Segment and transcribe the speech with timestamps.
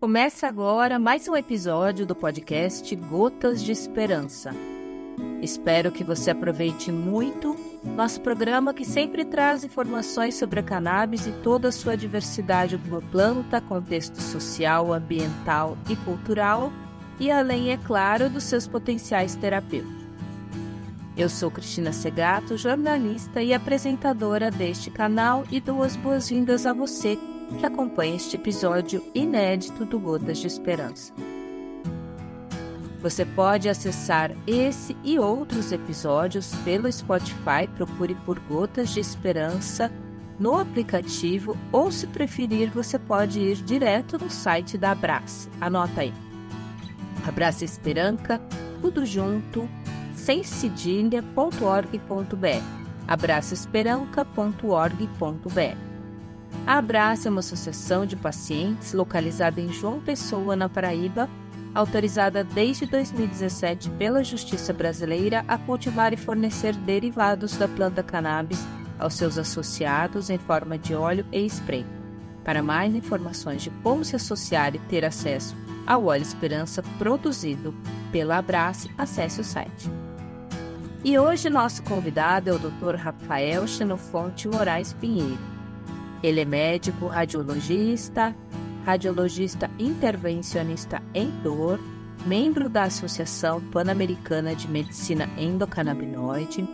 [0.00, 4.50] Começa agora mais um episódio do podcast Gotas de Esperança.
[5.42, 11.32] Espero que você aproveite muito nosso programa que sempre traz informações sobre a cannabis e
[11.42, 16.72] toda a sua diversidade como planta, contexto social, ambiental e cultural,
[17.18, 20.02] e além, é claro, dos seus potenciais terapêuticos.
[21.14, 27.18] Eu sou Cristina Segato, jornalista e apresentadora deste canal e dou as boas-vindas a você
[27.58, 31.12] que acompanha este episódio inédito do Gotas de Esperança.
[33.00, 39.90] Você pode acessar esse e outros episódios pelo Spotify, procure por Gotas de Esperança
[40.38, 45.50] no aplicativo ou, se preferir, você pode ir direto no site da Abraça.
[45.60, 46.14] Anota aí.
[47.26, 48.40] Abraça Esperança,
[48.80, 49.68] tudo junto,
[50.14, 52.62] sem cedilha.org.br.
[53.06, 55.89] abraçaesperanca.org.br.
[56.66, 61.28] A Abraça é uma associação de pacientes localizada em João Pessoa, na Paraíba,
[61.74, 68.64] autorizada desde 2017 pela Justiça Brasileira a cultivar e fornecer derivados da planta cannabis
[68.98, 71.86] aos seus associados em forma de óleo e spray.
[72.44, 77.74] Para mais informações de como se associar e ter acesso ao óleo Esperança produzido
[78.12, 79.90] pela Abrace, acesse o site.
[81.02, 82.96] E hoje nosso convidado é o Dr.
[82.96, 85.38] Rafael Xenofonte Moraes Pinheiro.
[86.22, 88.34] Ele é médico, radiologista,
[88.84, 91.80] radiologista intervencionista em dor,
[92.26, 96.68] membro da Associação Pan-Americana de Medicina Endocannabinoide,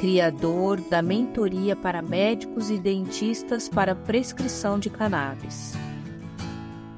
[0.00, 5.72] criador da mentoria para médicos e dentistas para prescrição de cannabis.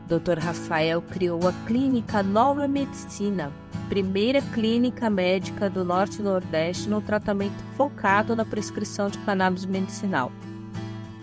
[0.09, 0.39] Dr.
[0.39, 3.53] Rafael criou a clínica Nova Medicina,
[3.91, 10.33] primeira clínica médica do Norte e Nordeste no tratamento focado na prescrição de cannabis medicinal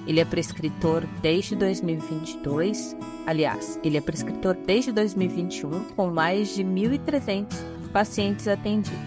[0.05, 2.95] ele é prescritor desde 2022.
[3.25, 7.47] Aliás, ele é prescritor desde 2021, com mais de 1.300
[7.91, 8.99] pacientes atendidos.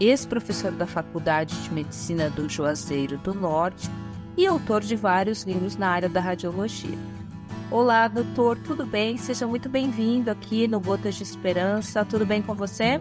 [0.00, 3.88] Ex-professor da Faculdade de Medicina do Juazeiro do Norte
[4.36, 6.98] e autor de vários livros na área da radiologia.
[7.70, 9.16] Olá, doutor, tudo bem?
[9.16, 12.04] Seja muito bem-vindo aqui no Gotas de Esperança.
[12.04, 13.00] Tudo bem com você?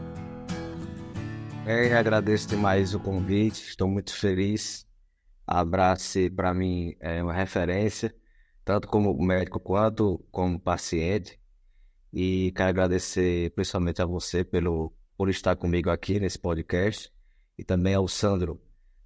[1.65, 4.85] Eu agradeço demais o convite, estou muito feliz
[5.59, 8.15] Abrace, para mim, é uma referência,
[8.63, 11.39] tanto como médico quanto como paciente.
[12.13, 17.11] E quero agradecer principalmente a você pelo, por estar comigo aqui nesse podcast
[17.57, 18.61] e também ao Sandro,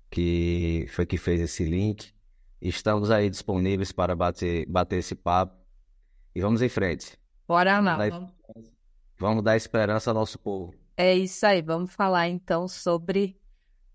[0.10, 2.14] que foi que fez esse link.
[2.62, 5.56] Estamos aí disponíveis para bater, bater esse papo
[6.34, 7.18] e vamos em frente.
[7.48, 7.98] Bora lá.
[8.10, 8.32] Vamos...
[9.18, 10.74] vamos dar esperança ao nosso povo.
[10.98, 11.62] É isso aí.
[11.62, 13.40] Vamos falar então sobre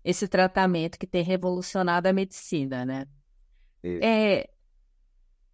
[0.03, 3.07] esse tratamento que tem revolucionado a medicina, né?
[3.83, 4.49] É,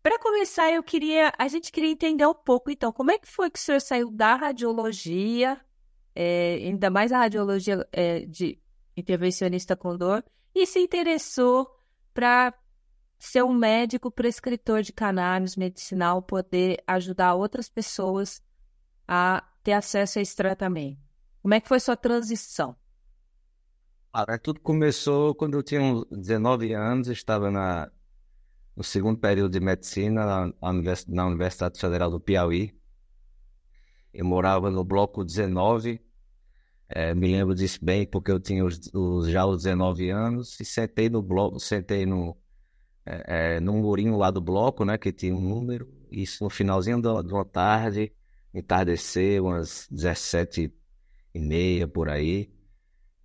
[0.07, 3.49] para começar, eu queria, a gente queria entender um pouco, então, como é que foi
[3.49, 5.59] que o senhor saiu da radiologia,
[6.15, 8.57] é, ainda mais a radiologia é, de
[8.95, 10.23] intervencionista com dor,
[10.55, 11.69] e se interessou
[12.13, 12.53] para
[13.19, 18.41] ser um médico prescritor de cannabis medicinal, poder ajudar outras pessoas
[19.07, 20.99] a ter acesso a esse tratamento?
[21.41, 22.75] Como é que foi sua transição?
[24.19, 27.87] Ah, tudo começou quando eu tinha uns 19 anos, estava na,
[28.75, 30.53] no segundo período de medicina na,
[31.07, 32.75] na Universidade Federal do Piauí.
[34.11, 36.01] Eu morava no bloco 19,
[36.89, 40.65] é, me lembro disso bem porque eu tinha os, os, já os 19 anos e
[40.65, 42.35] sentei no bloco, sentei no,
[43.05, 46.99] é, é, num murinho lá do bloco, né, que tinha um número, isso no finalzinho
[46.99, 48.11] de uma tarde,
[48.51, 50.73] entardeceu, umas 17
[51.35, 52.56] e meia por aí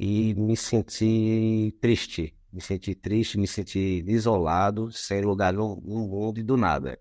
[0.03, 2.35] e me senti triste.
[2.53, 6.99] Me senti triste, me senti isolado, sem lugar no, no mundo e do nada.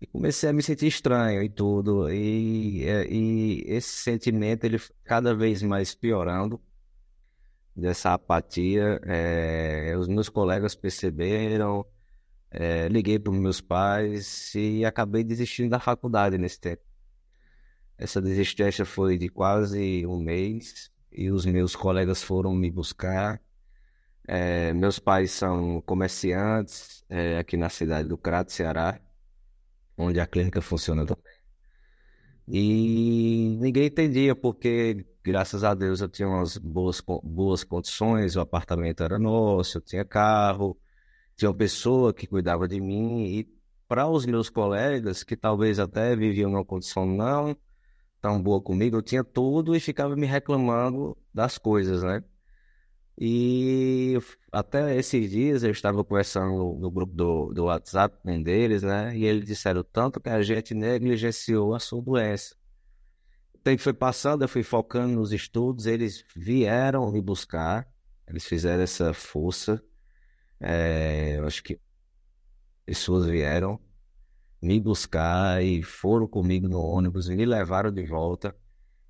[0.00, 2.10] E comecei a me sentir estranho e tudo.
[2.10, 6.60] E, e esse sentimento, ele cada vez mais piorando,
[7.74, 9.00] dessa apatia.
[9.04, 11.86] É, os meus colegas perceberam,
[12.50, 16.82] é, liguei para os meus pais e acabei desistindo da faculdade nesse tempo.
[17.96, 23.40] Essa desistência foi de quase um mês e os meus colegas foram me buscar.
[24.26, 29.00] É, meus pais são comerciantes é, aqui na cidade do Crato, Ceará,
[29.96, 31.38] onde a clínica funciona também.
[32.46, 39.02] E ninguém entendia porque, graças a Deus, eu tinha umas boas, boas condições, o apartamento
[39.02, 40.78] era nosso, eu tinha carro,
[41.36, 43.26] tinha uma pessoa que cuidava de mim.
[43.26, 43.48] E
[43.86, 47.56] para os meus colegas, que talvez até viviam numa condição não
[48.20, 52.22] tão boa comigo, eu tinha tudo e ficava me reclamando das coisas, né?
[53.20, 54.16] E
[54.52, 59.16] até esses dias eu estava conversando no, grupo do, do WhatsApp com um deles, né?
[59.16, 62.54] E eles disseram tanto que a gente negligenciou a sua doença.
[63.54, 67.88] O tempo foi passando, eu fui focando nos estudos, eles vieram me buscar,
[68.26, 69.82] eles fizeram essa força.
[70.60, 71.80] É, eu acho que
[72.86, 73.80] pessoas vieram
[74.60, 78.54] me buscar e foram comigo no ônibus, me levaram de volta,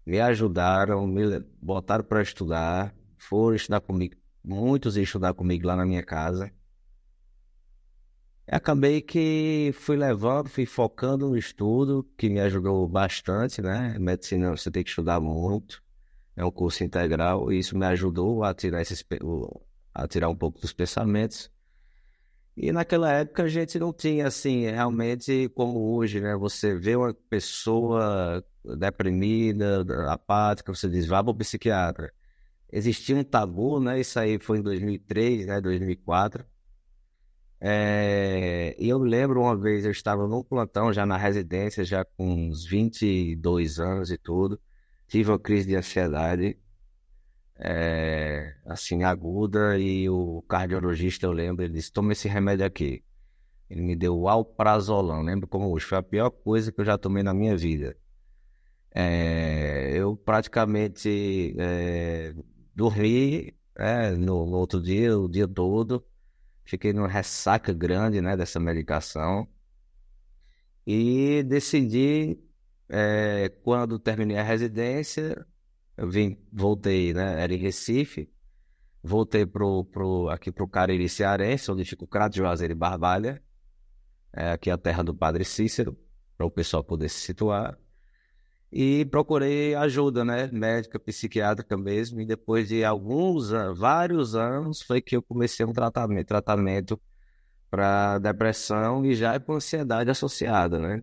[0.06, 6.02] me ajudaram, me botaram para estudar foram estudar comigo, muitos estudar comigo lá na minha
[6.02, 6.50] casa.
[8.46, 13.98] Acabei que fui levando, fui focando no estudo, que me ajudou bastante, né?
[13.98, 15.82] Medicina você tem que estudar muito,
[16.34, 19.04] é um curso integral, e isso me ajudou a tirar, esses,
[19.92, 21.50] a tirar um pouco dos pensamentos.
[22.60, 26.36] E naquela época a gente não tinha, assim, realmente como hoje, né?
[26.36, 28.44] Você vê uma pessoa
[28.78, 32.12] deprimida, apática, você diz, vá para o psiquiatra
[32.72, 34.00] existia um tabu, né?
[34.00, 35.60] Isso aí foi em 2003, né?
[35.60, 36.44] 2004.
[37.60, 42.48] É, e eu lembro uma vez, eu estava num plantão, já na residência, já com
[42.48, 44.60] uns 22 anos e tudo.
[45.08, 46.58] Tive uma crise de ansiedade,
[47.60, 53.04] é, assim, aguda, e o cardiologista, eu lembro, ele disse, toma esse remédio aqui.
[53.68, 56.96] Ele me deu o alprazolam, lembro como hoje, foi a pior coisa que eu já
[56.96, 57.96] tomei na minha vida.
[58.94, 62.34] É, eu praticamente é,
[62.74, 66.04] dormi é, no, no, outro dia, o dia todo.
[66.64, 69.46] Fiquei numa ressaca grande né, dessa medicação.
[70.86, 72.38] E decidi,
[72.88, 75.46] é, quando terminei a residência,
[75.98, 77.42] eu vim, voltei, né?
[77.42, 78.30] Era em Recife.
[79.02, 83.42] Voltei pro, pro, aqui para o Cariri Cearense, onde fica o Crato Juazeiro e Barbalha.
[84.32, 85.98] É, aqui é a terra do Padre Cícero,
[86.36, 87.78] para o pessoal poder se situar
[88.70, 95.16] e procurei ajuda, né, médica, psiquiátrica mesmo, e depois de alguns, vários anos, foi que
[95.16, 97.00] eu comecei um tratamento, tratamento
[97.70, 101.02] para depressão e já é com ansiedade associada, né.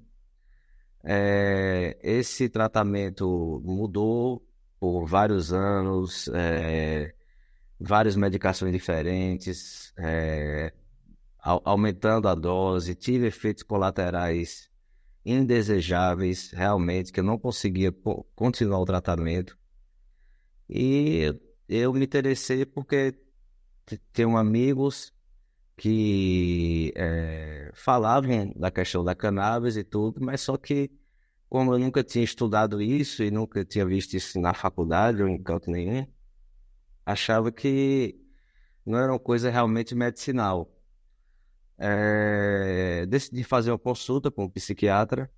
[1.03, 4.43] É, esse tratamento mudou
[4.85, 7.11] por vários anos, é,
[7.79, 10.71] várias medicações diferentes, é,
[11.39, 14.69] aumentando a dose, tive efeitos colaterais
[15.25, 17.91] indesejáveis, realmente, que eu não conseguia
[18.35, 19.57] continuar o tratamento.
[20.69, 21.33] E
[21.67, 23.15] eu me interessei porque
[24.13, 25.11] tenho amigos
[25.75, 30.91] que é, falavam da questão da cannabis e tudo, mas só que
[31.49, 35.41] como eu nunca tinha estudado isso e nunca tinha visto isso na faculdade ou em
[35.41, 36.05] canto nenhum,
[37.05, 38.19] achava que
[38.85, 40.71] não era uma coisa realmente medicinal.
[41.77, 45.29] É, decidi fazer uma consulta com um psiquiatra.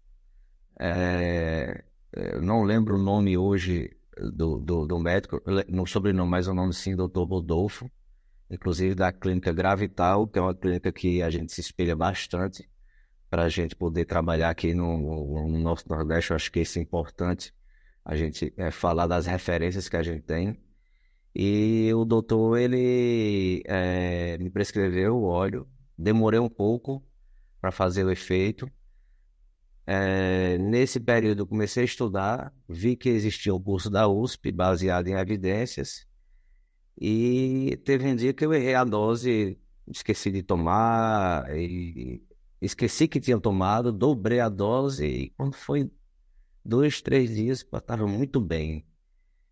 [0.80, 1.83] É,
[2.13, 3.95] é não lembro o nome hoje
[4.33, 7.24] do, do, do médico, no sobrenome, mas o nome sim, Dr.
[7.27, 7.89] Rodolfo,
[8.50, 12.68] inclusive da clínica Gravital, que é uma clínica que a gente se espelha bastante
[13.29, 16.31] para a gente poder trabalhar aqui no, no, no, nosso Nordeste.
[16.31, 17.53] Eu acho que isso é importante,
[18.03, 20.59] a gente é, falar das referências que a gente tem.
[21.35, 27.03] E o doutor, ele é, me prescreveu o óleo demorei um pouco
[27.59, 28.69] para fazer o efeito.
[29.85, 35.13] É, nesse período comecei a estudar, vi que existia o curso da USP baseado em
[35.13, 36.06] evidências
[37.00, 39.57] e teve um dia que eu errei a dose,
[39.88, 42.21] esqueci de tomar e
[42.62, 45.92] esqueci que tinha tomado, dobrei a dose e quando foi
[46.63, 48.85] dois, três dias, estava muito bem.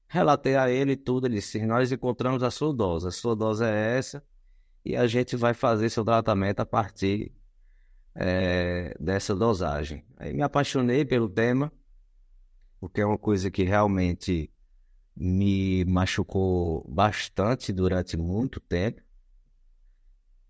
[0.08, 3.98] Relatei a ele tudo, ele disse, nós encontramos a sua dose, a sua dose é
[3.98, 4.24] essa,
[4.84, 7.34] e a gente vai fazer seu tratamento a partir
[8.14, 10.06] é, dessa dosagem.
[10.18, 11.72] Aí me apaixonei pelo tema,
[12.80, 14.52] porque é uma coisa que realmente
[15.16, 19.02] me machucou bastante durante muito tempo.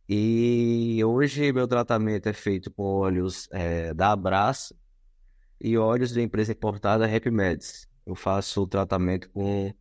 [0.08, 4.76] E hoje meu tratamento é feito com óleos é, da Abraço
[5.60, 7.88] e óleos da empresa importada Repmeds.
[8.06, 9.74] Eu faço o tratamento com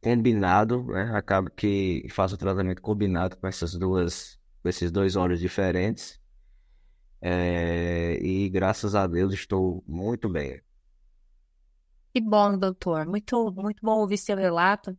[0.00, 1.10] combinado, né?
[1.14, 6.20] Acaba que faço o tratamento combinado com essas duas, com esses dois óleos diferentes.
[7.20, 10.60] É, e graças a Deus estou muito bem.
[12.12, 13.06] Que bom, doutor.
[13.06, 14.96] Muito, muito bom ouvir seu relato,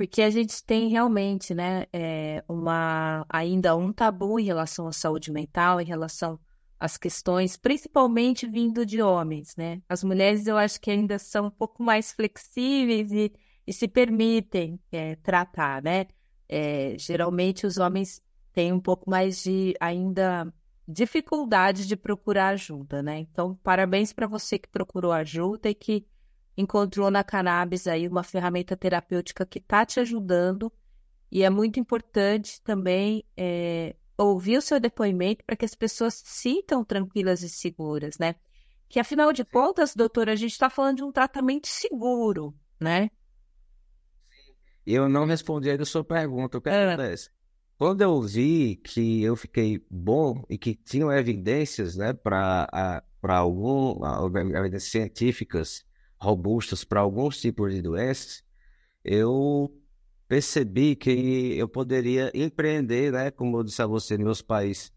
[0.00, 5.30] porque a gente tem realmente, né, é, uma ainda um tabu em relação à saúde
[5.30, 6.40] mental, em relação
[6.78, 9.82] às questões, principalmente vindo de homens, né?
[9.86, 13.30] As mulheres eu acho que ainda são um pouco mais flexíveis e
[13.66, 16.06] e se permitem é, tratar, né?
[16.48, 18.22] É, geralmente os homens
[18.54, 20.50] têm um pouco mais de ainda
[20.88, 23.18] dificuldade de procurar ajuda, né?
[23.18, 26.06] Então, parabéns para você que procurou ajuda e que
[26.60, 30.72] encontrou na cannabis aí uma ferramenta terapêutica que está te ajudando
[31.30, 36.24] E é muito importante também é, ouvir o seu depoimento para que as pessoas se
[36.26, 38.34] sintam tranquilas e seguras, né?
[38.88, 43.10] Que afinal de contas, doutora, a gente está falando de um tratamento seguro, né?
[44.84, 46.58] Eu não respondi ainda a sua pergunta.
[46.58, 46.88] O que é.
[46.88, 47.30] acontece?
[47.78, 54.00] Quando eu vi que eu fiquei bom e que tinham evidências, né, para algum
[54.34, 55.84] evidências científicas
[56.20, 58.42] robustas para alguns tipos de doenças,
[59.04, 59.74] eu
[60.28, 63.30] percebi que eu poderia empreender, né?
[63.30, 64.92] Como eu disse a você, meus pais,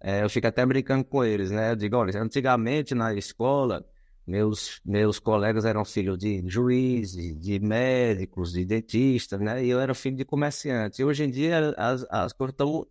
[0.00, 1.72] é, eu fico até brincando com eles, né?
[1.72, 3.84] Eu digo, olha, antigamente na escola,
[4.26, 9.64] meus, meus colegas eram filhos de juízes, de médicos, de dentistas, né?
[9.64, 11.02] E eu era filho de comerciante.
[11.02, 12.86] E hoje em dia as, as coisas estão,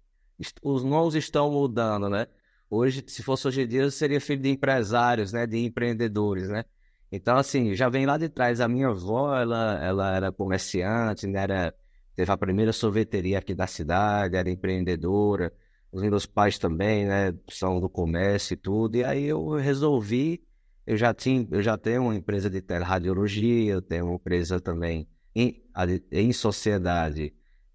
[0.64, 2.28] os nomes estão mudando, né?
[2.70, 5.48] Hoje, se fosse hoje em dia, eu seria filho de empresários, né?
[5.48, 6.66] De empreendedores, né?
[7.12, 8.60] Então, assim, já vem lá de trás.
[8.62, 11.42] A minha avó, ela, ela era comerciante, né?
[11.42, 11.76] era,
[12.16, 15.54] teve a primeira sorveteria aqui da cidade, era empreendedora.
[15.92, 17.34] Os meus pais também, né?
[17.50, 18.98] São do comércio e tudo.
[18.98, 20.44] E aí eu resolvi,
[20.86, 25.08] eu já tinha, eu já tenho uma empresa de teleradiologia, eu tenho uma empresa também
[25.34, 25.64] em,
[26.12, 27.34] em sociedade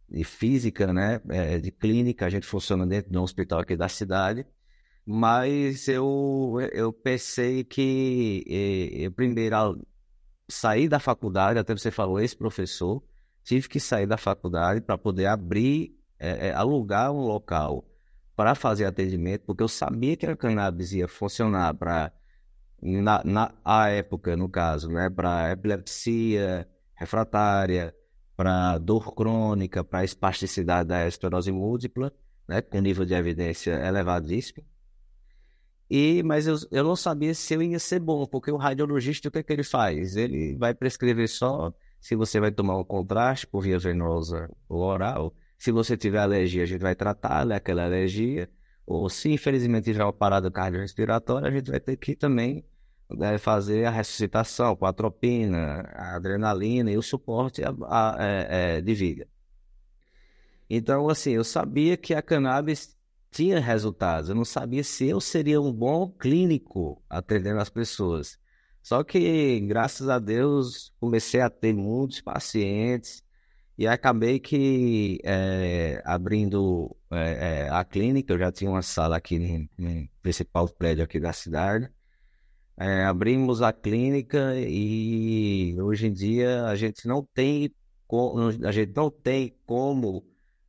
[0.09, 1.21] de física, né?
[1.31, 4.47] É, de clínica, a gente funciona dentro de um hospital aqui da cidade.
[5.05, 9.81] Mas eu, eu pensei que eh, primeiro
[10.49, 13.03] saí da faculdade, até você falou, esse professor,
[13.43, 17.85] tive que sair da faculdade para poder abrir, é, alugar um local
[18.37, 22.13] para fazer atendimento, porque eu sabia que a cannabis ia funcionar para,
[22.81, 27.95] na, na a época, no caso, né, para epilepsia refratária,
[28.37, 32.13] para dor crônica, para espasticidade da esclerose múltipla,
[32.49, 34.65] né, com nível de evidência elevadíssimo.
[35.95, 39.31] E, mas eu, eu não sabia se eu ia ser bom, porque o radiologista, o
[39.31, 40.17] que, é que ele faz?
[40.17, 41.71] Ele vai prescrever só
[42.01, 45.35] se você vai tomar um contraste por via venosa ou oral.
[45.59, 48.49] Se você tiver alergia, a gente vai tratar né, aquela alergia.
[48.87, 52.65] Ou se infelizmente tiver uma parada cardiorrespiratória, a gente vai ter que também
[53.11, 58.27] né, fazer a ressuscitação com a atropina, a adrenalina e o suporte a, a, a,
[58.27, 58.47] é,
[58.79, 59.29] é, de vida.
[60.71, 62.97] Então, assim, eu sabia que a cannabis
[63.33, 64.29] tinha resultados.
[64.29, 68.39] Eu não sabia se eu seria um bom clínico atendendo as pessoas.
[68.83, 73.25] Só que, graças a Deus, comecei a ter muitos pacientes
[73.79, 80.09] e acabei que é, abrindo é, a clínica, eu já tinha uma sala aqui no,
[80.21, 81.91] principal prédio aqui da cidade.
[82.77, 87.73] É, abrimos a clínica e hoje em dia a gente não tem
[88.65, 90.23] a gente não tem como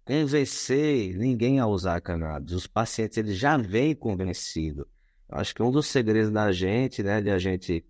[0.05, 2.53] convencer ninguém a usar cannabis.
[2.53, 4.85] Os pacientes eles já vêm convencidos.
[5.29, 7.85] Acho que um dos segredos da gente, né, de a gente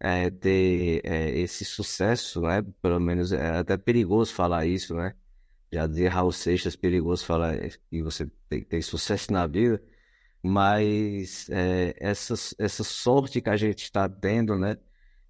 [0.00, 5.14] é, ter é, esse sucesso, né, pelo menos é até perigoso falar isso, né?
[5.72, 7.56] Já dizia Raul Seixas, perigoso falar
[7.90, 9.82] que você tem ter sucesso na vida,
[10.42, 14.76] mas é, essa, essa sorte que a gente está tendo, né,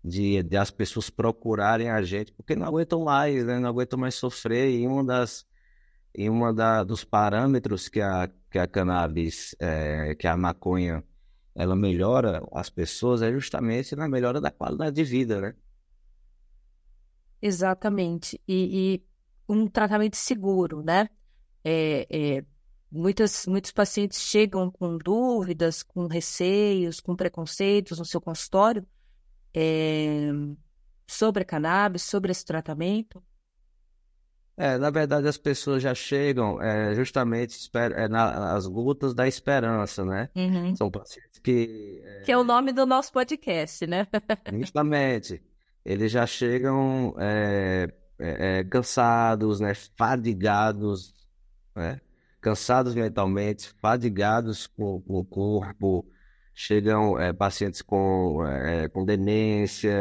[0.03, 4.15] de, de as pessoas procurarem a gente, porque não aguentam mais, né, não aguentam mais
[4.15, 5.47] sofrer, e uma das
[6.15, 11.03] e da, dos parâmetros que a, que a cannabis, é, que a maconha,
[11.55, 15.55] ela melhora as pessoas é justamente na melhora da qualidade de vida, né?
[17.41, 18.41] Exatamente.
[18.47, 21.09] E, e um tratamento seguro, né?
[21.65, 22.45] É, é,
[22.91, 28.87] muitas, muitos pacientes chegam com dúvidas, com receios, com preconceitos no seu consultório
[29.55, 30.31] é,
[31.07, 33.23] sobre a cannabis, sobre esse tratamento.
[34.57, 40.29] É, na verdade, as pessoas já chegam é, justamente é, nas gotas da esperança, né?
[40.37, 40.77] Uhum.
[40.77, 42.03] São pacientes que.
[42.05, 42.21] É...
[42.21, 44.07] Que é o nome do nosso podcast, né?
[44.53, 45.43] justamente.
[45.85, 49.73] Eles já chegam é, é, é, cansados, né?
[49.97, 51.15] Fadigados,
[51.75, 52.01] né?
[52.41, 56.07] Cansados mentalmente, fadigados com, com o corpo.
[56.55, 58.41] Chegam pacientes com,
[58.93, 59.95] com demência,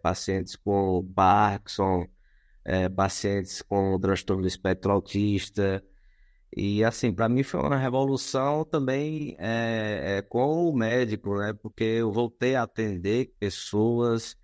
[0.00, 2.06] pacientes com Parkinson
[2.64, 5.82] é, pacientes com transtorno do espectro autista.
[6.54, 11.52] E assim, para mim foi uma revolução também é, é, com o médico, né?
[11.54, 14.36] Porque eu voltei a atender pessoas,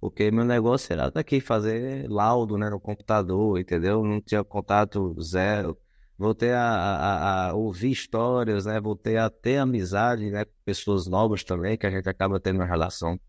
[0.00, 4.02] porque meu negócio era daqui fazer laudo né, no computador, entendeu?
[4.04, 5.78] Não tinha contato zero.
[6.18, 8.80] Voltei a, a, a ouvir histórias, né?
[8.80, 12.66] Voltei a ter amizade né, com pessoas novas também, que a gente acaba tendo uma
[12.66, 13.20] relação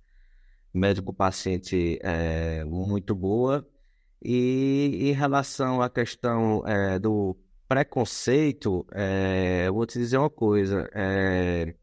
[0.74, 3.68] médico-paciente é, muito boa.
[4.22, 7.36] E em relação à questão é, do
[7.68, 10.90] preconceito, é, eu vou te dizer uma coisa.
[10.94, 11.74] É,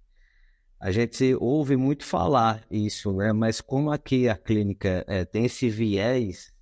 [0.80, 3.32] a gente ouve muito falar isso, né?
[3.32, 6.52] Mas como aqui a clínica é, tem esse viés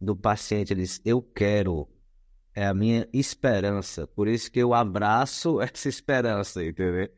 [0.00, 1.88] do paciente, ele diz, eu quero
[2.58, 4.06] é a minha esperança.
[4.08, 7.08] Por isso que eu abraço essa esperança, entendeu?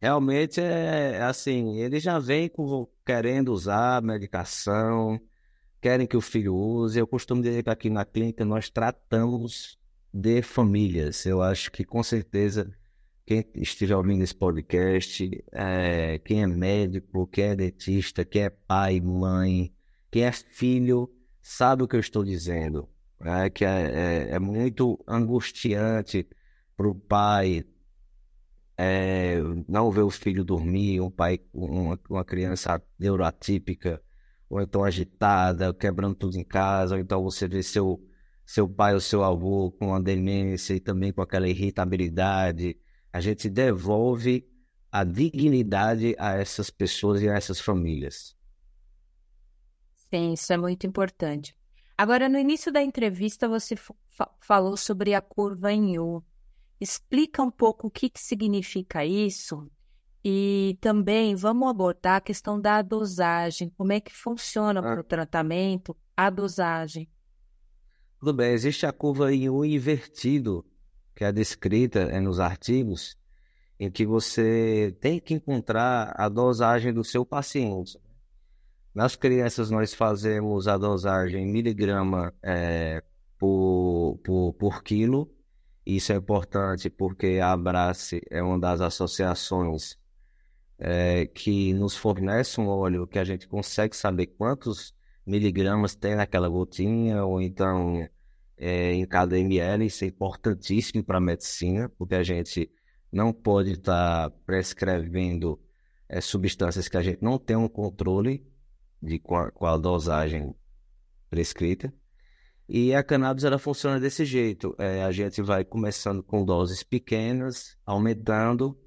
[0.00, 5.20] Realmente é, é assim, ele já vem com, querendo usar medicação,
[5.80, 6.98] querem que o filho use.
[6.98, 9.78] Eu costumo dizer que aqui na clínica nós tratamos
[10.12, 11.24] de famílias.
[11.26, 12.72] Eu acho que com certeza
[13.26, 19.00] quem estiver ouvindo esse podcast, é, quem é médico, quem é dentista, quem é pai,
[19.00, 19.72] mãe,
[20.10, 21.10] quem é filho,
[21.40, 22.88] sabe o que eu estou dizendo.
[23.20, 26.26] É que é, é, é muito angustiante
[26.76, 27.64] para o pai
[28.82, 29.36] é,
[29.68, 34.02] não ver o filho dormir, um pai, uma, uma criança neuroatípica,
[34.50, 38.04] ou então agitada, quebrando tudo em casa, ou então você vê seu,
[38.44, 42.76] seu pai ou seu avô com uma demência e também com aquela irritabilidade.
[43.12, 44.44] A gente devolve
[44.90, 48.36] a dignidade a essas pessoas e a essas famílias.
[50.12, 51.56] Sim, isso é muito importante.
[51.96, 53.76] Agora, no início da entrevista, você
[54.40, 56.24] falou sobre a curva em U.
[56.80, 59.70] Explica um pouco o que, que significa isso
[60.24, 64.82] e também vamos abordar a questão da dosagem, como é que funciona ah.
[64.82, 67.08] para o tratamento, a dosagem.
[68.18, 70.64] Tudo bem, existe a curva em U invertido,
[71.14, 73.16] que é descrita é, nos artigos,
[73.78, 77.98] em que você tem que encontrar a dosagem do seu paciente.
[78.94, 83.02] Nas crianças, nós fazemos a dosagem miligrama é,
[83.38, 85.32] por, por, por quilo.
[85.86, 89.99] Isso é importante porque a Abrace é uma das associações
[90.80, 94.94] é, que nos fornece um óleo que a gente consegue saber quantos
[95.26, 98.08] miligramas tem naquela gotinha, ou então
[98.56, 99.86] é, em cada ml.
[99.86, 102.70] Isso é importantíssimo para a medicina, porque a gente
[103.12, 105.60] não pode estar tá prescrevendo
[106.08, 108.44] é, substâncias que a gente não tem um controle
[109.02, 110.54] de qual, qual dosagem
[111.28, 111.92] prescrita.
[112.66, 114.74] E a cannabis ela funciona desse jeito.
[114.78, 118.78] É, a gente vai começando com doses pequenas, aumentando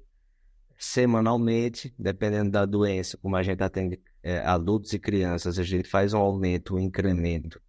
[0.78, 6.12] semanalmente, dependendo da doença, como a gente atende é, adultos e crianças, a gente faz
[6.14, 7.60] um aumento, um incremento,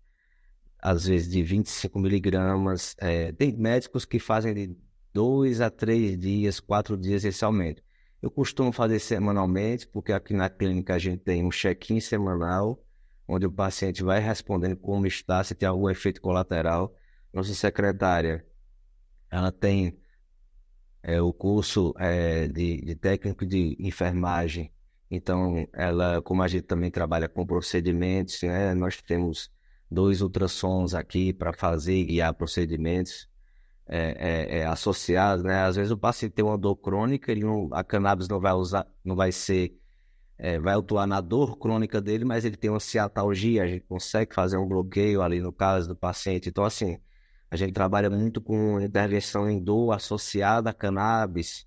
[0.80, 2.96] às vezes de 25 miligramas.
[3.00, 4.78] É, tem médicos que fazem de
[5.14, 7.82] dois a três dias, quatro dias esse aumento.
[8.22, 12.84] Eu costumo fazer semanalmente, porque aqui na clínica a gente tem um check-in semanal,
[13.28, 16.96] onde o paciente vai respondendo como está, se tem algum efeito colateral.
[17.34, 18.46] Nossa secretária,
[19.30, 20.00] ela tem
[21.06, 24.72] é, o curso é, de, de técnico de enfermagem,
[25.10, 29.52] então ela, como a gente também trabalha com procedimentos, né, nós temos
[29.90, 33.30] dois ultrassons aqui para fazer e guiar procedimentos
[33.88, 35.64] é, é, é associado, né?
[35.64, 39.16] Às vezes o paciente tem uma dor crônica, ele a cannabis não vai usar, não
[39.16, 39.80] vai ser,
[40.40, 44.34] é, vai atuar na dor crônica dele, mas ele tem uma ciatalgia, a gente consegue
[44.34, 46.50] fazer um bloqueio ali no caso do paciente.
[46.50, 46.98] Então, assim,
[47.50, 51.66] a gente trabalha muito com intervenção em dor associada a cannabis.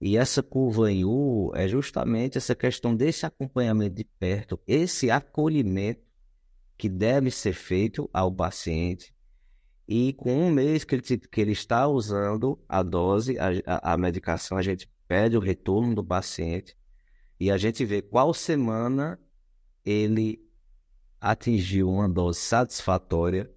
[0.00, 6.02] E essa curva em U é justamente essa questão desse acompanhamento de perto, esse acolhimento
[6.76, 9.12] que deve ser feito ao paciente
[9.88, 14.58] e com um mês que ele, que ele está usando a dose, a, a medicação,
[14.58, 16.76] a gente pede o retorno do paciente
[17.40, 19.18] e a gente vê qual semana
[19.82, 20.46] ele
[21.18, 23.50] atingiu uma dose satisfatória.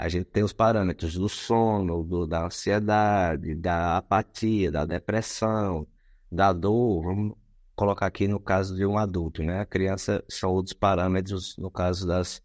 [0.00, 5.88] A gente tem os parâmetros do sono, do, da ansiedade, da apatia, da depressão,
[6.30, 7.02] da dor.
[7.02, 7.36] Vamos
[7.74, 9.58] colocar aqui no caso de um adulto, né?
[9.58, 12.40] A criança são outros parâmetros no caso das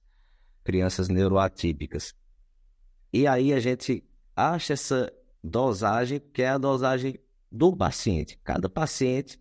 [0.64, 2.16] crianças neuroatípicas.
[3.14, 4.04] E aí a gente
[4.36, 5.14] acha essa
[5.44, 7.20] dosagem, que é a dosagem
[7.52, 8.36] do paciente.
[8.44, 9.40] Cada paciente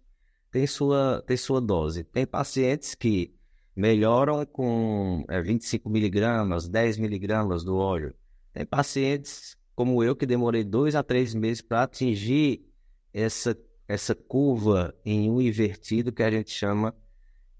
[0.50, 2.04] tem sua, tem sua dose.
[2.04, 3.34] Tem pacientes que
[3.74, 8.14] melhoram com é, 25 miligramas, 10 miligramas do óleo.
[8.52, 12.64] Tem pacientes como eu que demorei dois a três meses para atingir
[13.12, 13.56] essa,
[13.88, 16.94] essa curva em um invertido que a gente chama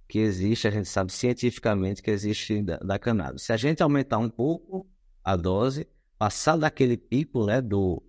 [0.07, 3.45] que existe, a gente sabe cientificamente que existe da, da cannabis.
[3.45, 4.87] Se a gente aumentar um pouco
[5.25, 8.03] a dose, passar daquele pico né, do,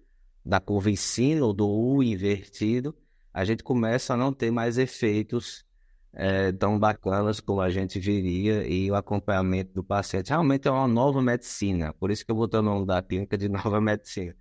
[0.45, 2.93] da curva em cima ou do U invertido,
[3.33, 5.65] a gente começa a não ter mais efeitos
[6.13, 10.29] é, tão bacanas como a gente viria e o acompanhamento do paciente.
[10.29, 13.49] Realmente é uma nova medicina, por isso que eu boto o nome da clínica de
[13.49, 14.35] nova medicina.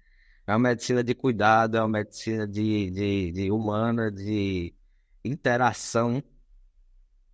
[0.46, 4.74] É uma medicina de cuidado, é uma medicina de, de, de humana, de
[5.24, 6.22] interação,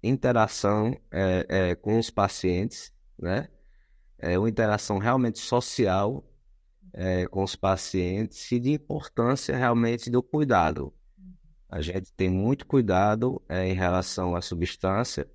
[0.03, 3.48] interação é, é, com os pacientes, né?
[4.18, 6.24] É uma interação realmente social
[6.92, 10.92] é, com os pacientes e de importância realmente do cuidado.
[11.68, 15.28] A gente tem muito cuidado é, em relação à substância.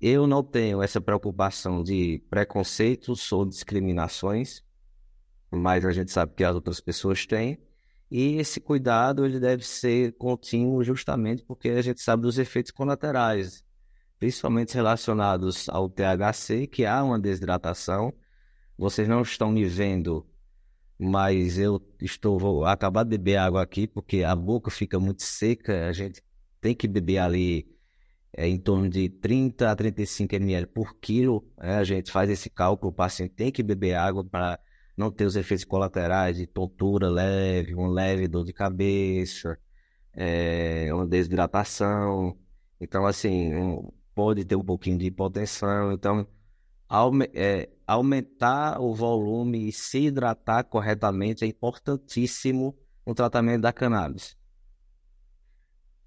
[0.00, 4.62] Eu não tenho essa preocupação de preconceitos ou discriminações.
[5.50, 7.58] mas a gente sabe que as outras pessoas têm.
[8.10, 13.64] E esse cuidado ele deve ser contínuo justamente porque a gente sabe dos efeitos colaterais,
[14.18, 18.12] principalmente relacionados ao THC, que há uma desidratação.
[18.78, 20.26] Vocês não estão me vendo,
[20.98, 25.88] mas eu estou vou acabar de beber água aqui porque a boca fica muito seca.
[25.88, 26.22] A gente
[26.60, 27.68] tem que beber ali
[28.32, 31.46] é, em torno de 30 a 35 ml por quilo.
[31.56, 31.76] Né?
[31.76, 34.58] A gente faz esse cálculo, o paciente tem que beber água para
[34.96, 39.56] não ter os efeitos colaterais de tontura leve, uma leve dor de cabeça,
[40.12, 42.36] é, uma desidratação.
[42.80, 45.92] Então, assim, um, pode ter um pouquinho de hipotensão.
[45.92, 46.26] Então,
[46.88, 54.36] aume, é, aumentar o volume e se hidratar corretamente é importantíssimo no tratamento da cannabis.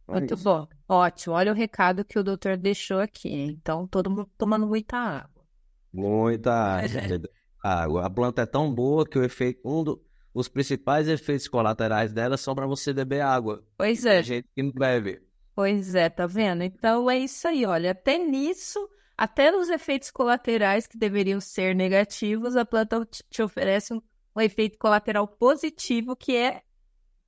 [0.08, 1.34] É Muito bom, ótimo.
[1.36, 3.30] Olha o recado que o doutor deixou aqui.
[3.30, 5.44] Então, todo mundo tomando muita água.
[5.92, 6.82] Muita
[7.64, 8.06] água.
[8.06, 10.00] A planta é tão boa que o efeito, um dos
[10.34, 13.64] os principais efeitos colaterais dela são para você beber água.
[13.78, 14.16] Pois é.
[14.16, 15.22] Tem gente que não bebe.
[15.54, 16.64] Pois é, tá vendo?
[16.64, 18.80] Então é isso aí, olha, até nisso,
[19.22, 24.02] até nos efeitos colaterais que deveriam ser negativos, a planta te oferece um,
[24.36, 26.64] um efeito colateral positivo que é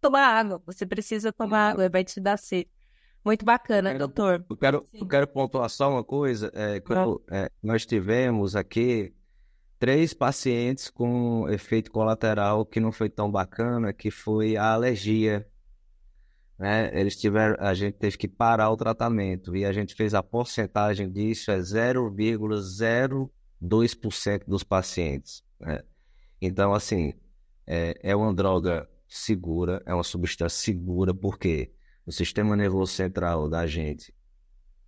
[0.01, 0.60] tomar água.
[0.65, 2.67] Você precisa tomar água, vai te dar sede.
[3.23, 4.45] Muito bacana, eu quero, doutor.
[4.49, 6.51] Eu quero, eu quero pontuar só uma coisa.
[6.56, 9.13] É, quando, é, nós tivemos aqui
[9.77, 15.47] três pacientes com efeito colateral que não foi tão bacana, que foi a alergia.
[16.63, 16.89] Né?
[16.97, 21.12] Eles tiveram, a gente teve que parar o tratamento e a gente fez a porcentagem
[21.12, 25.43] disso é 0,02% dos pacientes.
[25.60, 25.84] Né?
[26.41, 27.12] Então, assim,
[27.67, 31.73] é, é uma droga segura, é uma substância segura, porque
[32.08, 34.15] no sistema nervoso central da gente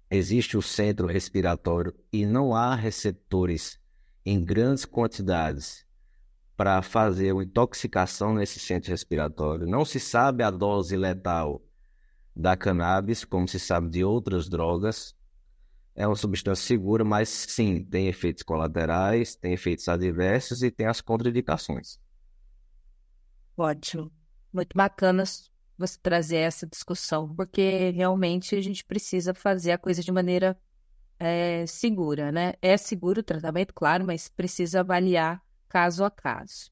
[0.09, 3.77] existe o centro respiratório e não há receptores
[4.25, 5.85] em grandes quantidades
[6.55, 9.67] para fazer uma intoxicação nesse centro respiratório.
[9.67, 11.64] Não se sabe a dose letal
[12.35, 15.15] da cannabis, como se sabe de outras drogas.
[15.95, 20.99] É uma substância segura, mas sim, tem efeitos colaterais, tem efeitos adversos e tem as
[20.99, 21.97] contraindicações.
[23.55, 24.11] Ótimo.
[24.51, 25.23] Muito bacana
[25.77, 30.57] você trazer essa discussão, porque realmente a gente precisa fazer a coisa de maneira
[31.17, 32.53] é, segura, né?
[32.61, 36.71] É seguro o tratamento, claro, mas precisa avaliar caso a caso.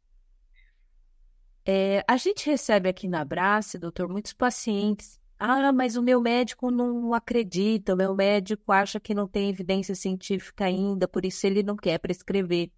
[1.65, 5.22] É, a gente recebe aqui na Abrace, doutor, muitos pacientes.
[5.39, 9.93] Ah, mas o meu médico não acredita, o meu médico acha que não tem evidência
[9.95, 12.71] científica ainda, por isso ele não quer prescrever.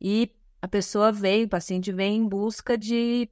[0.00, 3.30] E a pessoa vem, o paciente vem em busca de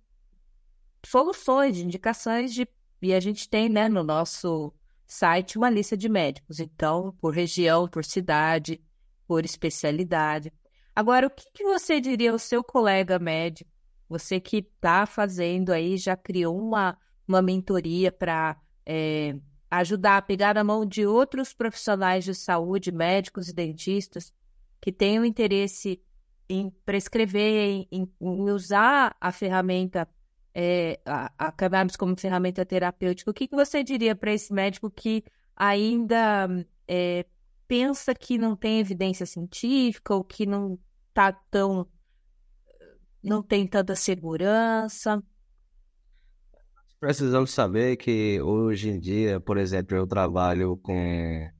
[1.04, 2.68] soluções, de indicações de.
[3.02, 4.72] E a gente tem, né, no nosso
[5.06, 6.60] site uma lista de médicos.
[6.60, 8.80] Então, por região, por cidade,
[9.26, 10.52] por especialidade.
[10.94, 13.70] Agora, o que, que você diria ao seu colega médico?
[14.08, 16.98] Você que está fazendo aí, já criou uma,
[17.30, 19.36] uma mentoria para é,
[19.70, 24.32] ajudar a pegar na mão de outros profissionais de saúde, médicos e dentistas,
[24.80, 26.02] que tenham interesse
[26.48, 30.08] em prescrever, em, em usar a ferramenta
[30.52, 34.90] é, a, a cannabis como ferramenta terapêutica, o que, que você diria para esse médico
[34.90, 36.48] que ainda
[36.88, 37.24] é,
[37.68, 40.76] pensa que não tem evidência científica ou que não
[41.14, 41.86] tá tão
[43.22, 45.22] não tem tanta segurança?
[47.00, 51.50] Precisamos saber que hoje em dia, por exemplo, eu trabalho com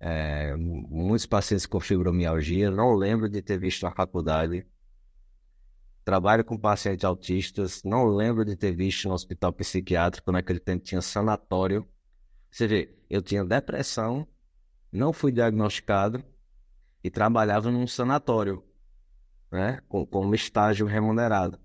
[0.00, 4.64] é, muitos pacientes com fibromialgia, não lembro de ter visto na faculdade
[6.06, 7.82] Trabalho com pacientes autistas.
[7.82, 10.30] Não lembro de ter visto no hospital psiquiátrico.
[10.30, 11.84] Naquele tempo tinha sanatório.
[12.48, 14.24] Você vê, eu tinha depressão,
[14.92, 16.24] não fui diagnosticado
[17.02, 18.62] e trabalhava num sanatório,
[19.50, 19.80] né?
[19.88, 21.58] Com, com estágio remunerado.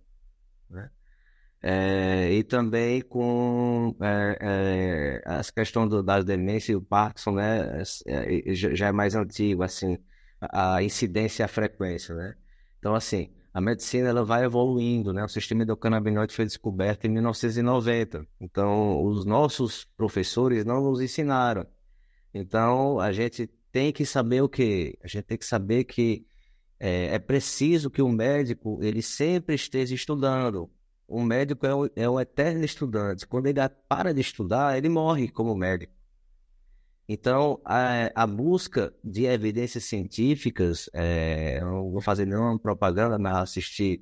[1.63, 7.83] É, e também com é, é, as questões do, das demências e o Parkinson, né?
[8.07, 9.97] É, é, já é mais antigo, assim,
[10.41, 12.35] a incidência e a frequência, né?
[12.79, 15.23] Então, assim, a medicina ela vai evoluindo, né?
[15.23, 18.25] O sistema endocannabinoide foi descoberto em 1990.
[18.39, 21.67] Então, os nossos professores não nos ensinaram.
[22.33, 24.97] Então, a gente tem que saber o quê?
[25.03, 26.25] A gente tem que saber que
[26.79, 30.71] é, é preciso que o médico ele sempre esteja estudando.
[31.11, 33.27] O médico é um, é um eterno estudante.
[33.27, 35.93] Quando ele para de estudar, ele morre como médico.
[37.07, 43.35] Então, a, a, busca de evidências científicas, é, eu não vou fazer nenhuma propaganda, mas
[43.35, 44.01] assisti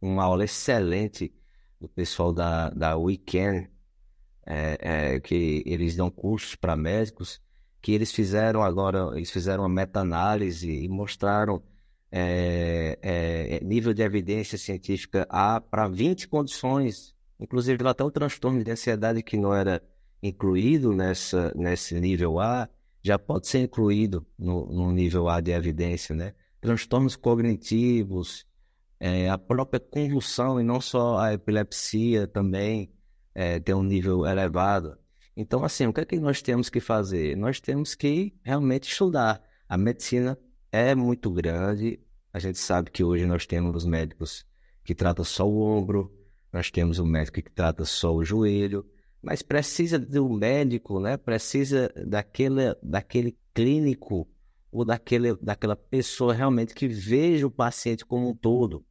[0.00, 1.34] uma aula excelente
[1.80, 3.68] do pessoal da, da Weekend,
[4.46, 7.42] é, é, que eles dão cursos para médicos,
[7.82, 11.60] que eles fizeram agora, eles fizeram uma meta-análise e mostraram
[12.16, 18.70] é, é, nível de evidência científica A para 20 condições, inclusive até o transtorno de
[18.70, 19.82] ansiedade que não era
[20.22, 22.68] incluído nessa, nesse nível A,
[23.02, 26.34] já pode ser incluído no, no nível A de evidência, né?
[26.60, 28.46] Transtornos cognitivos,
[29.00, 32.92] é, a própria convulsão e não só a epilepsia também
[33.34, 34.96] é, tem um nível elevado.
[35.36, 37.36] Então, assim, o que é que nós temos que fazer?
[37.36, 39.42] Nós temos que realmente estudar.
[39.68, 40.38] A medicina
[40.74, 42.00] é muito grande.
[42.32, 44.44] A gente sabe que hoje nós temos médicos
[44.82, 46.12] que tratam só o ombro,
[46.52, 48.84] nós temos um médico que trata só o joelho,
[49.22, 51.16] mas precisa do médico, né?
[51.16, 54.28] Precisa daquele, daquele clínico
[54.72, 58.84] ou daquele, daquela pessoa realmente que veja o paciente como um todo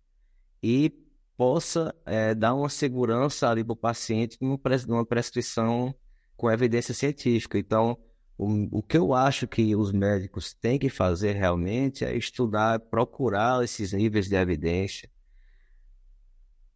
[0.63, 0.89] e
[1.35, 5.93] possa é, dar uma segurança ali para o paciente numa prescrição
[6.37, 7.57] com evidência científica.
[7.59, 7.97] Então,
[8.37, 13.63] o, o que eu acho que os médicos têm que fazer realmente é estudar, procurar
[13.63, 15.09] esses níveis de evidência.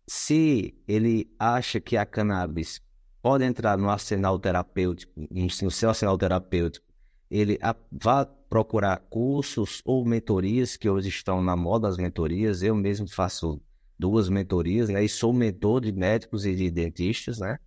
[0.07, 2.81] Se ele acha que a cannabis
[3.21, 6.85] pode entrar no arsenal terapêutico, no seu arsenal terapêutico,
[7.29, 7.59] ele
[7.91, 12.63] vá procurar cursos ou mentorias que hoje estão na moda as mentorias.
[12.63, 13.61] Eu mesmo faço
[13.99, 15.03] duas mentorias, né?
[15.03, 17.59] E sou mentor de médicos e de dentistas, né?